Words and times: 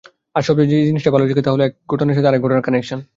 আর 0.35 0.43
সবচেয়ে 0.47 0.71
যে 0.73 0.87
জিনিসটা 0.89 1.11
ভালো 1.11 1.23
লেগেছে 1.23 1.45
তা 1.45 1.51
হলো 1.53 1.63
এক 1.65 1.73
ঘটনার 1.91 2.15
সাথে 2.15 2.29
আরেক 2.29 2.41
ঘটনার 2.41 2.65
কানেকশন। 2.67 2.99